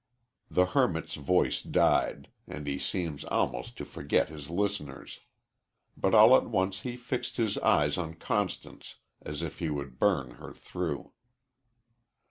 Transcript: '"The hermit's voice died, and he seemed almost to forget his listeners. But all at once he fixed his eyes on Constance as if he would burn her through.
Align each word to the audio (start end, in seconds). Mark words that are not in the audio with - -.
'"The 0.49 0.65
hermit's 0.73 1.13
voice 1.13 1.61
died, 1.61 2.29
and 2.47 2.65
he 2.65 2.79
seemed 2.79 3.23
almost 3.25 3.77
to 3.77 3.85
forget 3.85 4.29
his 4.29 4.49
listeners. 4.49 5.19
But 5.95 6.15
all 6.15 6.35
at 6.35 6.47
once 6.49 6.79
he 6.79 6.97
fixed 6.97 7.37
his 7.37 7.59
eyes 7.59 7.99
on 7.99 8.15
Constance 8.15 8.95
as 9.21 9.43
if 9.43 9.59
he 9.59 9.69
would 9.69 9.99
burn 9.99 10.31
her 10.41 10.53
through. 10.53 11.11